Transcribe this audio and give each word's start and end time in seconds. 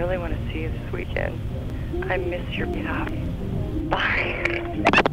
really 0.00 0.16
want 0.16 0.32
to 0.32 0.52
see 0.52 0.60
you 0.60 0.70
this 0.70 0.92
weekend. 0.92 1.38
I 2.10 2.16
miss 2.16 2.56
your 2.56 2.66
stuff. 2.72 3.10
Bye. 3.90 5.10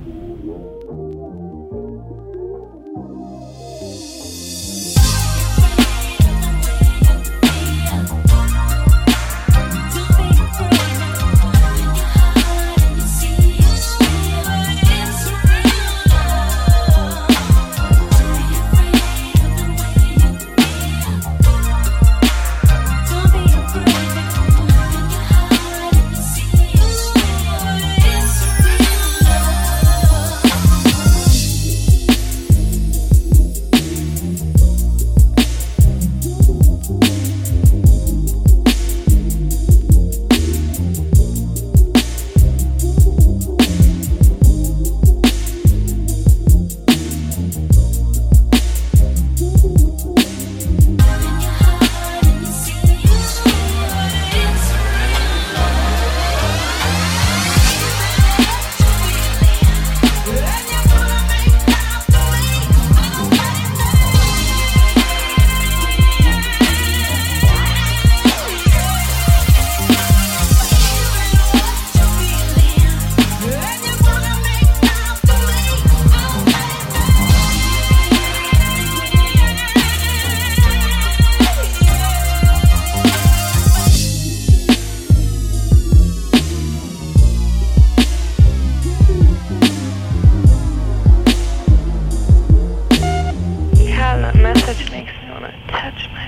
That 94.27 94.35
message 94.35 94.91
makes 94.91 95.13
me 95.23 95.31
want 95.31 95.45
to 95.45 95.53
touch 95.69 96.09
my 96.11 96.26